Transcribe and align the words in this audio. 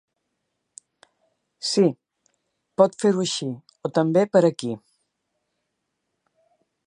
Sí, 1.71 1.83
pot 2.81 2.97
fer-ho 3.03 3.23
així 3.25 3.51
o 3.89 3.93
també 3.99 4.25
per 4.37 4.43
aquí. 4.49 4.73